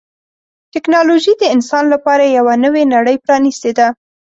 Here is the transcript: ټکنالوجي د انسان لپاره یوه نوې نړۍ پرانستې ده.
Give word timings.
ټکنالوجي 0.73 1.33
د 1.37 1.43
انسان 1.55 1.83
لپاره 1.93 2.33
یوه 2.37 2.53
نوې 2.65 2.83
نړۍ 2.93 3.15
پرانستې 3.25 3.71
ده. 3.77 3.87